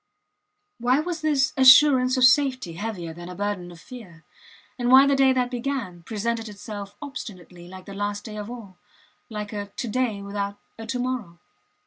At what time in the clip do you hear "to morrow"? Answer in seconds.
10.87-11.39